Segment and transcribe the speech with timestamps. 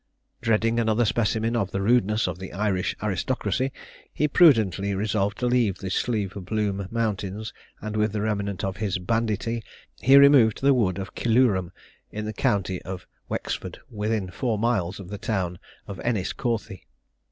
[0.41, 3.71] Dreading another specimen of the rudeness of the Irish aristocracy,
[4.11, 8.97] he prudently resolved to leave the Slieve bloom mountains, and with the remnant of his
[8.97, 9.63] banditti,
[9.99, 11.69] he removed to the wood of Killoughram,
[12.09, 16.87] in the county of Wexford, within four miles of the town of Enniscorthy.